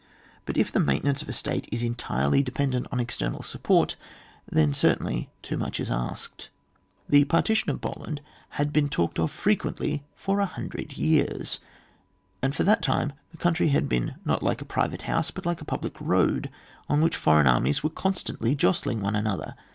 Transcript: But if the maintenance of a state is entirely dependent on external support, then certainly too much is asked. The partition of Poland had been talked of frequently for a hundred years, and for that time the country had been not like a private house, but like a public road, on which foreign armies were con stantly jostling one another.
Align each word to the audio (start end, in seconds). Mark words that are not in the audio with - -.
But 0.47 0.57
if 0.57 0.71
the 0.71 0.79
maintenance 0.79 1.21
of 1.21 1.29
a 1.29 1.31
state 1.31 1.69
is 1.71 1.83
entirely 1.83 2.41
dependent 2.41 2.87
on 2.91 2.99
external 2.99 3.43
support, 3.43 3.95
then 4.51 4.73
certainly 4.73 5.29
too 5.43 5.57
much 5.57 5.79
is 5.79 5.91
asked. 5.91 6.49
The 7.07 7.25
partition 7.25 7.69
of 7.69 7.81
Poland 7.81 8.19
had 8.57 8.73
been 8.73 8.89
talked 8.89 9.19
of 9.19 9.29
frequently 9.29 10.03
for 10.15 10.39
a 10.39 10.47
hundred 10.47 10.93
years, 10.93 11.59
and 12.41 12.55
for 12.55 12.63
that 12.63 12.81
time 12.81 13.13
the 13.29 13.37
country 13.37 13.67
had 13.67 13.87
been 13.87 14.15
not 14.25 14.41
like 14.41 14.59
a 14.59 14.65
private 14.65 15.03
house, 15.03 15.29
but 15.29 15.45
like 15.45 15.61
a 15.61 15.65
public 15.65 15.97
road, 16.01 16.49
on 16.89 17.01
which 17.01 17.15
foreign 17.15 17.45
armies 17.45 17.83
were 17.83 17.91
con 17.91 18.13
stantly 18.13 18.57
jostling 18.57 19.01
one 19.01 19.15
another. 19.15 19.53